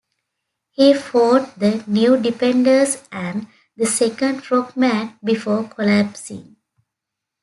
He 0.71 0.95
fought 0.95 1.59
the 1.59 1.83
New 1.85 2.17
Defenders 2.19 2.97
and 3.11 3.45
the 3.77 3.85
second 3.85 4.43
Frog-Man, 4.43 5.19
before 5.23 5.65
collapsing. 5.65 6.55